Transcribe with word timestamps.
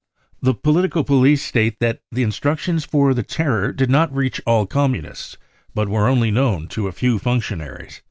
The 0.41 0.55
political 0.55 1.03
police 1.03 1.43
state 1.45 1.77
that 1.79 1.99
the 2.11 2.23
instructions 2.23 2.85
for 2.85 3.13
the 3.13 3.21
terror 3.21 3.71
did 3.71 3.91
not 3.91 4.11
reach 4.11 4.41
all 4.47 4.65
Communists, 4.65 5.37
but 5.75 5.89
were 5.89 6.07
only 6.07 6.31
known 6.31 6.67
to 6.69 6.87
a 6.87 6.91
few 6.91 7.19
functionaries. 7.19 7.99